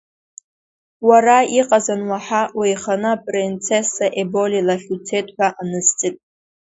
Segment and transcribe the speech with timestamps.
[1.07, 6.15] Уара, иҟаз ануаҳа, уеиханы апринцесса Еболи лахь уцеит ҳәа анысҵеит.